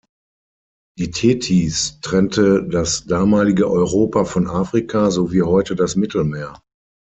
[0.97, 6.59] Die Tethys trennte das damalige Europa von Afrika, so wie heute das Mittelmeer.